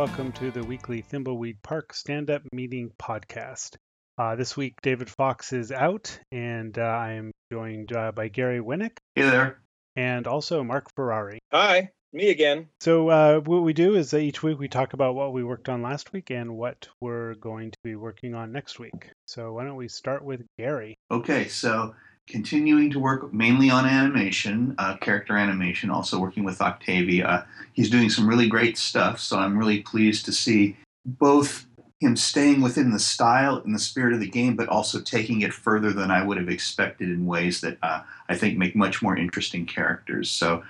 [0.00, 3.76] welcome to the weekly Thimbleweed Park stand up meeting podcast.
[4.16, 8.60] Uh, this week, David Fox is out, and uh, I am joined uh, by Gary
[8.60, 9.60] Winnick Hey there.
[9.96, 11.38] and also Mark Ferrari.
[11.52, 12.70] Hi, me again.
[12.80, 15.68] So, uh, what we do is that each week we talk about what we worked
[15.68, 19.12] on last week and what we're going to be working on next week.
[19.26, 20.96] So, why don't we start with Gary?
[21.10, 21.94] Okay, so
[22.30, 27.44] continuing to work mainly on animation, uh, character animation, also working with Octavi.
[27.72, 31.66] He's doing some really great stuff, so I'm really pleased to see both
[32.00, 35.52] him staying within the style and the spirit of the game, but also taking it
[35.52, 39.16] further than I would have expected in ways that uh, I think make much more
[39.16, 40.30] interesting characters.
[40.30, 40.62] So,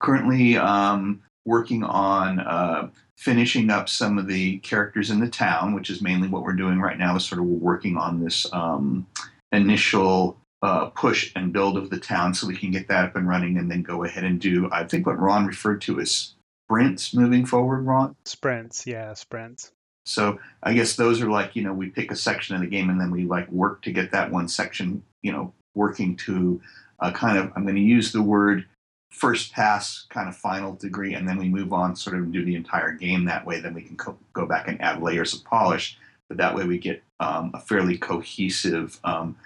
[0.00, 5.88] currently um, working on uh, finishing up some of the characters in the town, which
[5.88, 7.16] is mainly what we're doing right now.
[7.16, 9.06] Is sort of working on this um,
[9.52, 13.28] initial uh, push and build of the town, so we can get that up and
[13.28, 14.68] running, and then go ahead and do.
[14.72, 16.34] I think what Ron referred to as
[16.64, 17.82] sprints moving forward.
[17.82, 18.16] Ron.
[18.24, 19.72] Sprints, yeah, sprints.
[20.06, 22.88] So I guess those are like, you know, we pick a section of the game
[22.90, 26.60] and then we like work to get that one section, you know, working to
[27.00, 28.66] uh, kind of, I'm going to use the word
[29.10, 32.56] first pass kind of final degree and then we move on sort of do the
[32.56, 33.60] entire game that way.
[33.60, 35.98] Then we can co- go back and add layers of polish.
[36.28, 39.36] But that way we get um, a fairly cohesive um,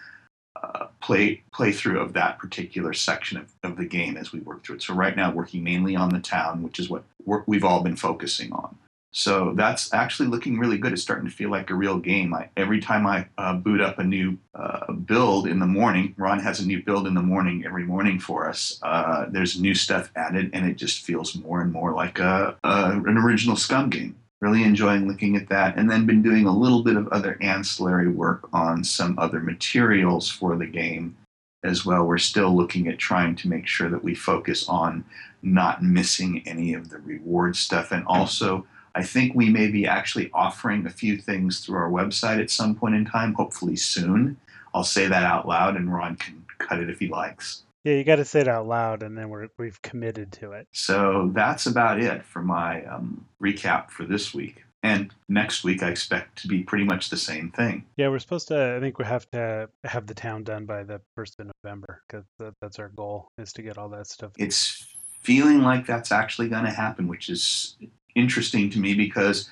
[0.62, 4.76] uh, play playthrough of that particular section of, of the game as we work through
[4.76, 4.82] it.
[4.82, 7.04] So right now working mainly on the town, which is what
[7.46, 8.76] we've all been focusing on.
[9.10, 10.92] So that's actually looking really good.
[10.92, 12.34] It's starting to feel like a real game.
[12.34, 16.40] I, every time I uh, boot up a new uh, build in the morning, Ron
[16.40, 18.78] has a new build in the morning every morning for us.
[18.82, 22.90] Uh, there's new stuff added, and it just feels more and more like a, a
[22.92, 24.16] an original SCUMM game.
[24.40, 28.08] Really enjoying looking at that, and then been doing a little bit of other ancillary
[28.08, 31.16] work on some other materials for the game
[31.64, 32.04] as well.
[32.04, 35.04] We're still looking at trying to make sure that we focus on
[35.42, 38.64] not missing any of the reward stuff, and also
[38.94, 42.74] I think we may be actually offering a few things through our website at some
[42.74, 44.36] point in time, hopefully soon.
[44.74, 47.62] I'll say that out loud, and Ron can cut it if he likes.
[47.84, 50.66] Yeah, you got to say it out loud, and then we're, we've committed to it.
[50.72, 54.64] So that's about it for my um, recap for this week.
[54.82, 57.84] And next week, I expect to be pretty much the same thing.
[57.96, 58.76] Yeah, we're supposed to.
[58.76, 62.24] I think we have to have the town done by the first of November because
[62.60, 64.32] that's our goal is to get all that stuff.
[64.38, 64.86] It's
[65.20, 67.76] feeling like that's actually going to happen, which is
[68.14, 69.50] interesting to me because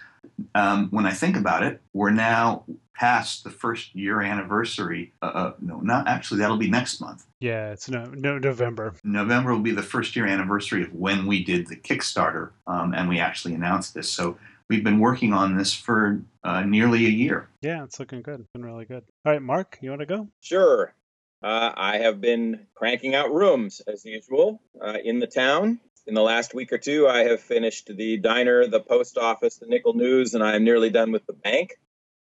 [0.55, 2.65] um, when I think about it, we're now
[2.95, 5.13] past the first year anniversary.
[5.23, 6.41] Uh, uh, no, not actually.
[6.41, 7.27] That'll be next month.
[7.41, 8.95] Yeah, it's no, no November.
[9.05, 13.09] November will be the first year anniversary of when we did the Kickstarter, um, and
[13.09, 14.09] we actually announced this.
[14.09, 14.39] So
[14.69, 17.49] we've been working on this for uh, nearly a year.
[17.61, 18.41] Yeah, it's looking good.
[18.41, 19.05] It's been really good.
[19.25, 20.29] All right, Mark, you want to go?
[20.41, 20.95] Sure.
[21.43, 26.23] Uh, I have been cranking out rooms as usual uh, in the town in the
[26.23, 30.35] last week or two, I have finished the diner, the post office, the Nickel News,
[30.35, 31.79] and I'm nearly done with the bank.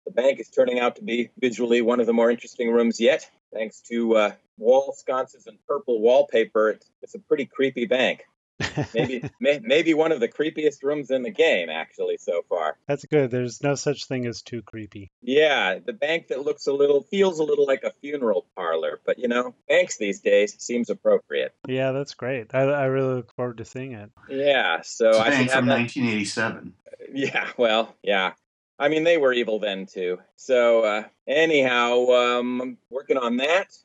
[0.05, 3.31] The bank is turning out to be visually one of the more interesting rooms yet,
[3.53, 6.71] thanks to uh, wall sconces and purple wallpaper.
[6.71, 8.25] It's, it's a pretty creepy bank.
[8.95, 12.77] maybe may, maybe one of the creepiest rooms in the game actually so far.
[12.87, 13.31] That's good.
[13.31, 15.11] There's no such thing as too creepy.
[15.23, 19.19] Yeah the bank that looks a little feels a little like a funeral parlor but
[19.19, 21.55] you know banks these days seems appropriate.
[21.67, 22.55] Yeah that's great.
[22.55, 24.11] I, I really look forward to seeing it.
[24.29, 26.75] Yeah so it's i bank from 1987
[27.15, 28.33] yeah well yeah.
[28.81, 30.19] I mean, they were evil then too.
[30.37, 33.77] So, uh, anyhow, um, working on that.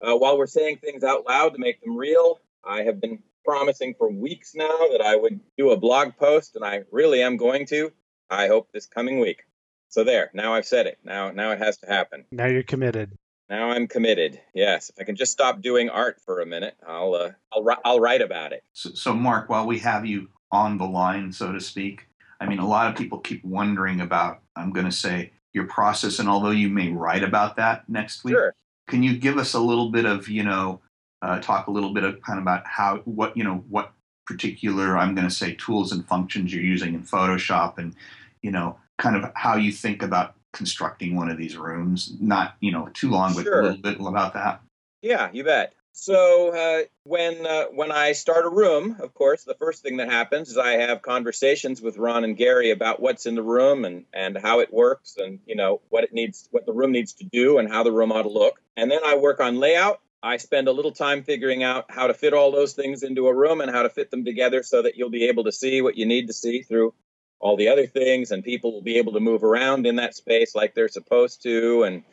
[0.00, 3.94] Uh, while we're saying things out loud to make them real, I have been promising
[3.96, 7.66] for weeks now that I would do a blog post, and I really am going
[7.66, 7.92] to.
[8.30, 9.44] I hope this coming week.
[9.88, 10.98] So there, now I've said it.
[11.04, 12.24] Now, now it has to happen.
[12.32, 13.16] Now you're committed.
[13.50, 14.40] Now I'm committed.
[14.54, 18.00] Yes, if I can just stop doing art for a minute, I'll uh, I'll I'll
[18.00, 18.64] write about it.
[18.72, 22.06] So, so, Mark, while we have you on the line, so to speak,
[22.40, 24.40] I mean, a lot of people keep wondering about.
[24.56, 28.34] I'm going to say your process, and although you may write about that next week,
[28.34, 28.54] sure.
[28.88, 30.80] can you give us a little bit of you know
[31.22, 33.92] uh, talk a little bit of kind of about how what you know what
[34.26, 37.94] particular I'm going to say tools and functions you're using in Photoshop and
[38.42, 42.14] you know kind of how you think about constructing one of these rooms.
[42.20, 43.60] Not you know too long, but sure.
[43.60, 44.60] a little bit about that.
[45.00, 45.74] Yeah, you bet.
[45.94, 50.10] So uh, when uh, when I start a room, of course, the first thing that
[50.10, 54.06] happens is I have conversations with Ron and Gary about what's in the room and
[54.12, 57.24] and how it works and you know what it needs, what the room needs to
[57.24, 58.60] do, and how the room ought to look.
[58.76, 62.14] And then I work on layout I spend a little time figuring out how to
[62.14, 64.96] fit all those things into a room and how to fit them together so that
[64.96, 66.94] you'll be able to see what you need to see through
[67.40, 70.54] all the other things and people will be able to move around in that space
[70.54, 72.04] like they're supposed to and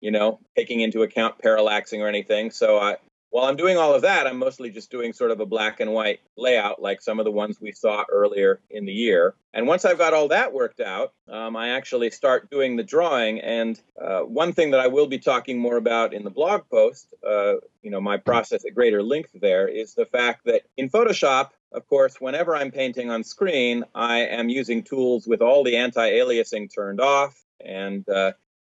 [0.00, 2.50] you know taking into account parallaxing or anything.
[2.50, 2.96] So i
[3.30, 5.92] while I'm doing all of that, I'm mostly just doing sort of a black and
[5.92, 9.34] white layout like some of the ones we saw earlier in the year.
[9.54, 13.40] And once I've got all that worked out, um, I actually start doing the drawing.
[13.40, 17.06] And uh, one thing that I will be talking more about in the blog post,
[17.26, 21.50] uh, you know, my process at greater length there, is the fact that in Photoshop,
[21.72, 26.74] of course, whenever I'm painting on screen, I am using tools with all the anti-aliasing
[26.74, 28.32] turned off and uh,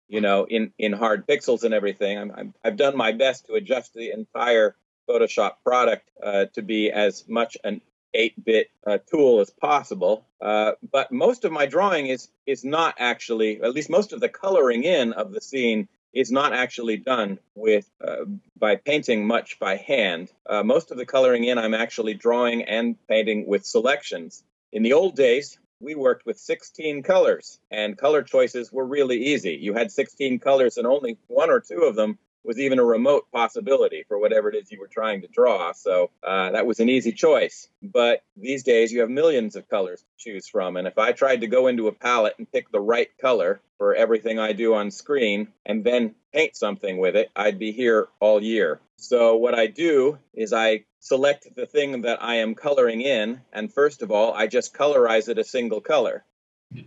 [0.09, 2.19] you know, in in hard pixels and everything.
[2.19, 4.77] I'm, i have done my best to adjust the entire
[5.09, 7.81] Photoshop product uh, to be as much an
[8.15, 10.25] 8-bit uh, tool as possible.
[10.41, 14.29] Uh, but most of my drawing is is not actually, at least most of the
[14.29, 18.25] coloring in of the scene is not actually done with uh,
[18.57, 20.31] by painting much by hand.
[20.49, 24.45] Uh, most of the coloring in, I'm actually drawing and painting with selections.
[24.73, 29.59] In the old days, we worked with 16 colors, and color choices were really easy.
[29.61, 33.27] You had 16 colors, and only one or two of them was even a remote
[33.33, 35.73] possibility for whatever it is you were trying to draw.
[35.73, 37.69] So uh, that was an easy choice.
[37.83, 40.77] But these days, you have millions of colors to choose from.
[40.77, 43.95] And if I tried to go into a palette and pick the right color for
[43.95, 48.43] everything I do on screen and then paint something with it, I'd be here all
[48.43, 48.81] year.
[48.97, 53.73] So what I do is I select the thing that I am coloring in, and
[53.73, 56.25] first of all, I just colorize it a single color.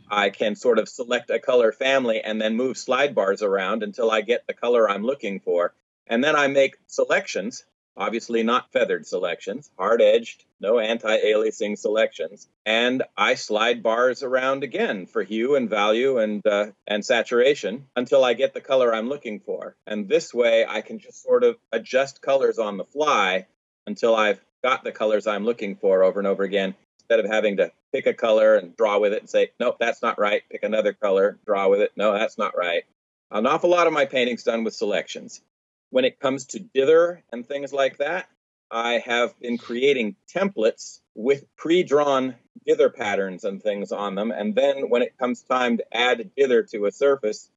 [0.10, 4.12] I can sort of select a color family and then move slide bars around until
[4.12, 5.74] I get the color I'm looking for.
[6.08, 7.66] And then I make selections,
[7.96, 12.48] obviously not feathered selections, hard edged, no anti aliasing selections.
[12.66, 18.24] And I slide bars around again for hue and value and, uh, and saturation until
[18.24, 19.76] I get the color I'm looking for.
[19.86, 23.48] And this way I can just sort of adjust colors on the fly
[23.86, 26.76] until I've got the colors I'm looking for over and over again
[27.10, 30.02] instead of having to pick a color and draw with it and say, nope, that's
[30.02, 30.42] not right.
[30.52, 31.92] Pick another color, draw with it.
[31.96, 32.84] No, that's not right.
[33.32, 35.42] An awful lot of my painting's done with selections.
[35.90, 38.28] When it comes to dither and things like that,
[38.70, 44.32] I have been creating templates with pre-drawn dither patterns and things on them.
[44.32, 47.50] And then when it comes time to add dither to a surface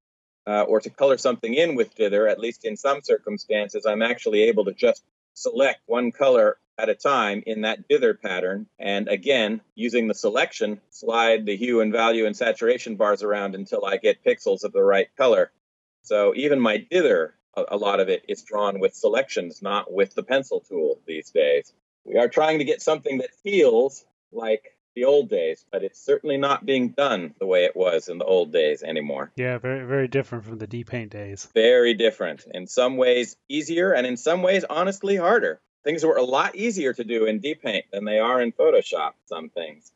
[0.46, 4.44] uh, or to color something in with dither, at least in some circumstances, I'm actually
[4.44, 5.02] able to just
[5.34, 8.66] select one color at a time in that dither pattern.
[8.78, 13.84] And again, using the selection, slide the hue and value and saturation bars around until
[13.84, 15.52] I get pixels of the right color.
[16.02, 20.22] So even my dither, a, lot of it is drawn with selections, not with the
[20.22, 21.72] pencil tool these days.
[22.04, 26.36] We are trying to get something that feels like the old days, but it's certainly
[26.36, 29.32] not being done the way it was in the old days anymore.
[29.34, 31.48] Yeah, very very different from the dPaint days.
[31.54, 32.44] Very different.
[32.52, 35.60] In some ways easier and in some ways honestly harder.
[35.84, 39.48] Things were a lot easier to do in dPaint than they are in Photoshop, some
[39.48, 39.90] things.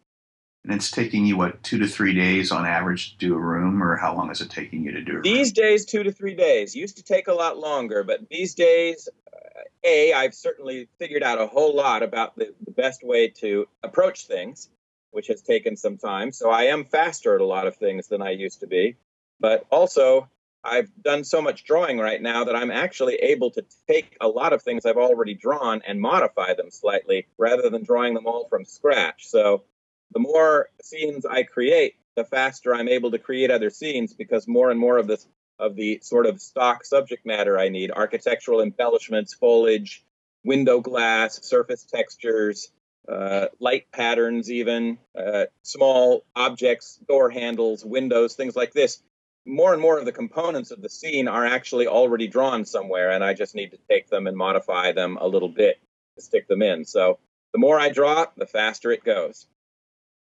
[0.64, 3.82] And it's taking you what, 2 to 3 days on average to do a room
[3.82, 6.34] or how long is it taking you to do a These days 2 to 3
[6.34, 6.74] days.
[6.74, 11.38] Used to take a lot longer, but these days uh, a, I've certainly figured out
[11.38, 14.70] a whole lot about the, the best way to approach things
[15.14, 16.32] which has taken some time.
[16.32, 18.96] So I am faster at a lot of things than I used to be.
[19.40, 20.28] But also,
[20.64, 24.52] I've done so much drawing right now that I'm actually able to take a lot
[24.52, 28.64] of things I've already drawn and modify them slightly rather than drawing them all from
[28.64, 29.26] scratch.
[29.28, 29.64] So
[30.12, 34.70] the more scenes I create, the faster I'm able to create other scenes because more
[34.70, 35.26] and more of this
[35.60, 40.04] of the sort of stock subject matter I need, architectural embellishments, foliage,
[40.44, 42.70] window glass, surface textures,
[43.08, 49.02] uh, light patterns, even uh, small objects, door handles, windows, things like this.
[49.46, 53.22] More and more of the components of the scene are actually already drawn somewhere, and
[53.22, 55.78] I just need to take them and modify them a little bit
[56.16, 56.84] to stick them in.
[56.84, 57.18] So
[57.52, 59.46] the more I draw, the faster it goes.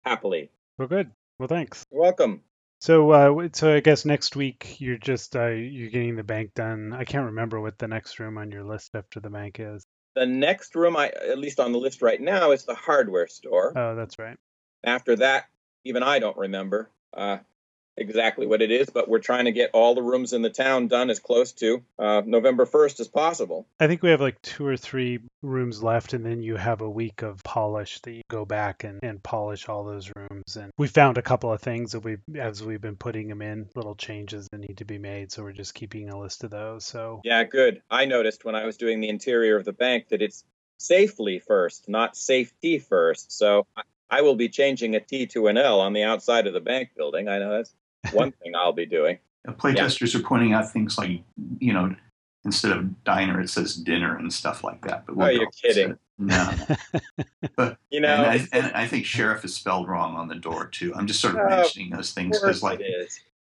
[0.03, 0.51] Happily.
[0.79, 1.11] Well, good.
[1.39, 1.85] Well, thanks.
[1.93, 2.43] You're welcome.
[2.81, 6.93] So, uh, so I guess next week you're just uh, you're getting the bank done.
[6.93, 9.85] I can't remember what the next room on your list after the bank is.
[10.15, 13.73] The next room, I at least on the list right now, is the hardware store.
[13.77, 14.37] Oh, that's right.
[14.85, 15.47] After that,
[15.85, 16.91] even I don't remember.
[17.15, 17.39] Uh,
[17.97, 20.89] exactly what it is, but we're trying to get all the rooms in the town
[20.89, 23.67] done as close to uh, November 1st as possible.
[23.79, 26.89] I think we have like two or three rooms left, and then you have a
[26.91, 30.57] week of polish that you go back and, and polish all those rooms.
[30.57, 33.69] And we found a couple of things that we, as we've been putting them in,
[33.75, 35.33] little changes that need to be made.
[35.33, 36.85] So we're just keeping a list of those.
[36.85, 37.83] So yeah, good.
[37.91, 40.45] I noticed when I was doing the interior of the bank that it's
[40.79, 43.33] safely first, not safety first.
[43.33, 43.67] So
[44.11, 46.91] I will be changing a T to an L on the outside of the bank
[46.97, 47.29] building.
[47.29, 47.75] I know that's
[48.13, 49.19] one thing I'll be doing.
[49.49, 50.21] Playtesters yeah.
[50.21, 51.23] are pointing out things like,
[51.59, 51.95] you know,
[52.45, 55.07] instead of diner, it says dinner and stuff like that.
[55.07, 55.99] But we'll oh, you're kidding.
[56.19, 56.53] No.
[57.57, 60.67] but, you know, and I, and I, think sheriff is spelled wrong on the door
[60.67, 60.95] too.
[60.95, 62.81] I'm just sort of uh, mentioning those things because, like,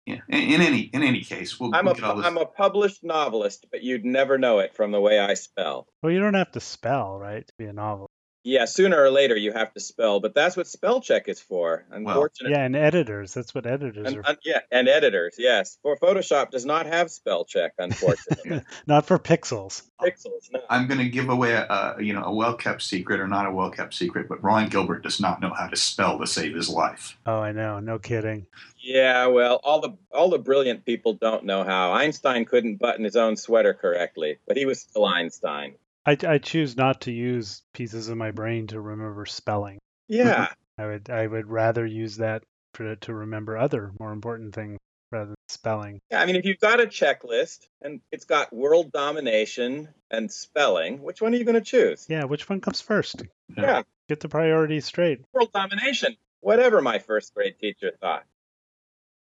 [0.05, 0.19] Yeah.
[0.29, 2.25] In, in any in any case, we'll, I'm we'll a get all this.
[2.25, 5.87] I'm a published novelist, but you'd never know it from the way I spell.
[6.01, 8.10] Well, you don't have to spell, right, to be a novel.
[8.43, 11.85] Yeah, sooner or later you have to spell, but that's what spell check is for.
[11.91, 12.55] Unfortunately.
[12.57, 13.35] Yeah, and editors.
[13.35, 14.23] That's what editors And, are.
[14.29, 15.77] and- yeah, and editors, yes.
[15.83, 18.61] For Photoshop does not have spell check, unfortunately.
[18.87, 19.83] Not for pixels.
[20.01, 20.59] Pixels, no.
[20.71, 23.45] I'm going to give away a, a you know a well kept secret or not
[23.45, 26.55] a well kept secret, but Ron Gilbert does not know how to spell to save
[26.55, 27.17] his life.
[27.27, 27.79] Oh, I know.
[27.79, 28.47] No kidding.
[28.79, 31.91] Yeah, well, all the all the brilliant people don't know how.
[31.93, 35.75] Einstein couldn't button his own sweater correctly, but he was still Einstein.
[36.05, 39.79] I, I choose not to use pieces of my brain to remember spelling.
[40.07, 42.43] Yeah, I would I would rather use that
[42.73, 44.77] for, to remember other more important things
[45.11, 45.99] rather than spelling.
[46.09, 46.21] yeah.
[46.21, 51.21] I mean, if you've got a checklist and it's got world domination and spelling, which
[51.21, 52.05] one are you going to choose?
[52.09, 53.23] Yeah, which one comes first?
[53.57, 55.21] Yeah, Get the priorities straight.
[55.33, 56.15] world domination.
[56.39, 58.23] Whatever my first grade teacher thought.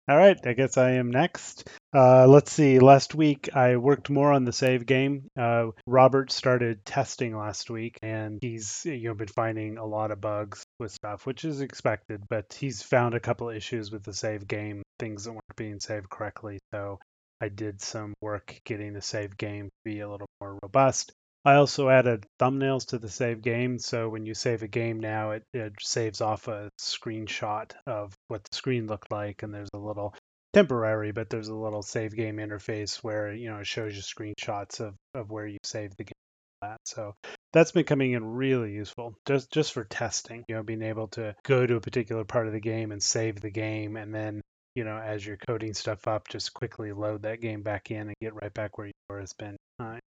[0.07, 1.67] All right, I guess I am next.
[1.93, 2.79] Uh, let's see.
[2.79, 5.29] Last week I worked more on the save game.
[5.37, 10.19] Uh, Robert started testing last week, and he's you know been finding a lot of
[10.19, 12.23] bugs with stuff, which is expected.
[12.27, 16.09] But he's found a couple issues with the save game, things that weren't being saved
[16.09, 16.57] correctly.
[16.73, 16.99] So
[17.39, 21.11] I did some work getting the save game to be a little more robust.
[21.45, 25.31] I also added thumbnails to the save game, so when you save a game now,
[25.31, 29.77] it, it saves off a screenshot of what the screen looked like, and there's a
[29.77, 30.15] little
[30.53, 34.79] temporary, but there's a little save game interface where you know it shows you screenshots
[34.79, 36.11] of, of where you saved the game.
[36.63, 36.79] At.
[36.85, 37.15] So
[37.51, 40.45] that's been coming in really useful, just just for testing.
[40.47, 43.41] You know, being able to go to a particular part of the game and save
[43.41, 44.41] the game, and then
[44.75, 48.15] you know as you're coding stuff up, just quickly load that game back in and
[48.21, 49.57] get right back where you were has been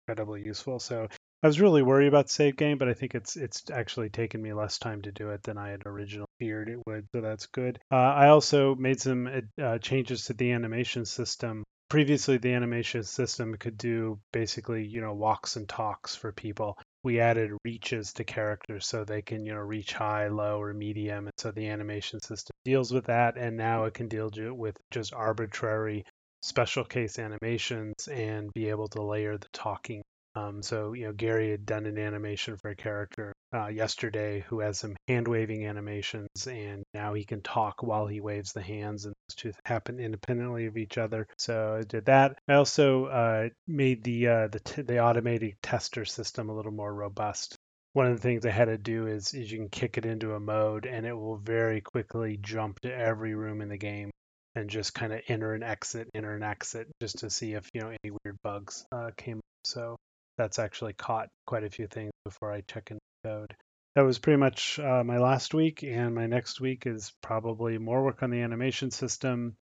[0.09, 0.79] incredibly useful.
[0.79, 1.09] So
[1.43, 4.53] I was really worried about save game, but I think it's it's actually taken me
[4.53, 7.79] less time to do it than I had originally feared it would, so that's good.
[7.93, 9.29] Uh, I also made some
[9.63, 11.63] uh, changes to the animation system.
[11.91, 16.79] Previously, the animation system could do basically, you know, walks and talks for people.
[17.05, 21.27] We added reaches to characters so they can, you know, reach high, low, or medium,
[21.27, 23.39] and so the animation system deals with that.
[23.39, 26.05] And now it can deal with just arbitrary
[26.43, 30.03] special case animations and be able to layer the talking
[30.39, 34.61] um, so, you know, Gary had done an animation for a character uh, yesterday who
[34.61, 39.05] has some hand waving animations, and now he can talk while he waves the hands,
[39.05, 41.27] and those two happen independently of each other.
[41.39, 42.39] So I did that.
[42.47, 46.95] I also uh, made the uh, the t- the automated tester system a little more
[46.95, 47.57] robust.
[47.95, 50.35] One of the things I had to do is, is you can kick it into
[50.35, 54.11] a mode, and it will very quickly jump to every room in the game
[54.59, 57.81] and just kind of enter and exit, enter and exit, just to see if you
[57.81, 59.45] know any weird bugs uh, came up.
[59.65, 59.97] So
[60.37, 63.55] that's actually caught quite a few things before I check in code.
[63.95, 68.03] That was pretty much uh, my last week, and my next week is probably more
[68.03, 69.55] work on the animation system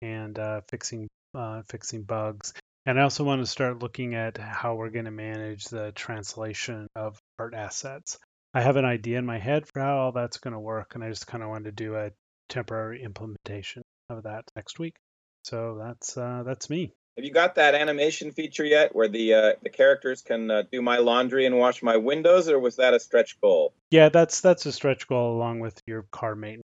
[0.00, 2.52] and uh, fixing uh, fixing bugs.
[2.84, 6.88] And I also want to start looking at how we're going to manage the translation
[6.96, 8.18] of art assets.
[8.54, 11.02] I have an idea in my head for how all that's going to work, and
[11.02, 12.10] I just kind of wanted to do a
[12.48, 13.81] temporary implementation
[14.12, 14.96] of that next week.
[15.44, 16.92] So that's uh, that's me.
[17.16, 20.80] Have you got that animation feature yet, where the uh, the characters can uh, do
[20.80, 23.74] my laundry and wash my windows, or was that a stretch goal?
[23.90, 26.62] Yeah, that's that's a stretch goal along with your car maintenance.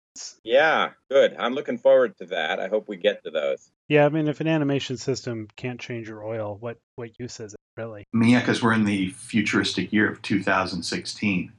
[0.44, 1.36] Yeah, good.
[1.40, 2.60] I'm looking forward to that.
[2.60, 3.70] I hope we get to those.
[3.88, 7.54] Yeah, I mean, if an animation system can't change your oil, what what use is
[7.54, 8.04] it really?
[8.14, 11.54] I mean, yeah, because we're in the futuristic year of 2016.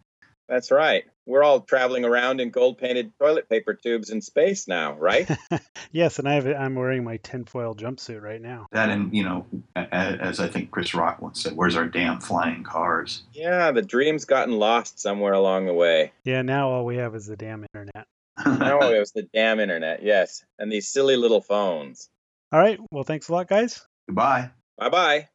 [0.48, 1.04] That's right.
[1.26, 5.30] We're all traveling around in gold painted toilet paper tubes in space now, right?
[5.92, 8.66] yes, and I have I'm wearing my tinfoil jumpsuit right now.
[8.72, 11.86] That and you know, a- a- as I think Chris Rock once said, "Where's our
[11.86, 16.12] damn flying cars?" yeah, the dream's gotten lost somewhere along the way.
[16.24, 18.06] Yeah, now all we have is the damn internet.
[18.44, 20.44] Oh, it was the damn internet, yes.
[20.58, 22.10] And these silly little phones.
[22.52, 23.86] All right, well, thanks a lot, guys.
[24.08, 24.50] Goodbye.
[24.76, 25.28] Bye bye.